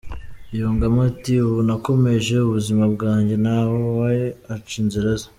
[0.57, 4.11] Yungamo ati “Ubu nakomeje ubuzima bwanjye, nawe
[4.53, 5.27] aca inzira ze.